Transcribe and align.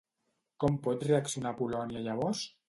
Com 0.63 0.79
pot 0.87 1.05
reaccionar 1.09 1.53
Polònia 1.61 2.03
llavors? 2.09 2.43